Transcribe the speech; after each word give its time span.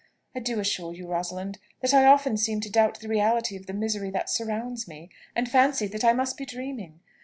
I 0.33 0.39
do 0.39 0.59
assure 0.59 0.95
you, 0.95 1.05
Rosalind, 1.07 1.59
that 1.81 1.93
I 1.93 2.07
often 2.07 2.35
seem 2.35 2.59
to 2.61 2.71
doubt 2.71 3.01
the 3.01 3.07
reality 3.07 3.55
of 3.55 3.67
the 3.67 3.73
misery 3.73 4.09
that 4.09 4.31
surrounds 4.31 4.87
me, 4.87 5.11
and 5.35 5.47
fancy 5.47 5.85
that 5.85 6.03
I 6.03 6.11
must 6.11 6.37
be 6.37 6.45
dreaming. 6.45 7.01